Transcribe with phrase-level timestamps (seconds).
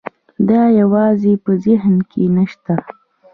[0.49, 2.75] دا یوازې په ذهن کې نه شته.